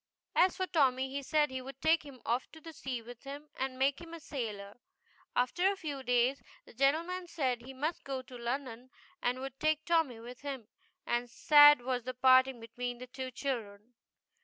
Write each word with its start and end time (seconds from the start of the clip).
As 0.35 0.57
for 0.57 0.65
Tommy 0.65 1.11
he 1.11 1.21
said 1.21 1.51
he 1.51 1.61
would 1.61 1.79
take 1.79 2.03
him 2.03 2.23
off 2.25 2.51
to 2.53 2.73
sea 2.73 3.03
with 3.03 3.21
him 3.21 3.49
and 3.55 3.77
make 3.77 4.01
him 4.01 4.15
a 4.15 4.19
sailor. 4.19 4.79
After 5.35 5.71
a 5.71 5.75
few 5.75 6.01
days, 6.01 6.41
the 6.65 6.73
gentleman 6.73 7.27
said 7.27 7.61
he 7.61 7.73
must 7.75 8.03
go 8.03 8.23
to 8.23 8.35
London 8.35 8.89
and 9.21 9.39
would 9.41 9.59
take 9.59 9.85
Tommy 9.85 10.19
with 10.19 10.41
him, 10.41 10.69
and 11.05 11.29
sad 11.29 11.81
was 11.83 12.03
the 12.03 12.15
parting 12.15 12.59
between 12.59 12.97
the 12.97 13.05
two 13.05 13.29
children. 13.29 13.93